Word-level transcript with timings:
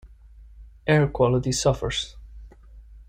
Air 0.87 1.05
quality 1.09 1.51
suffers. 1.51 2.15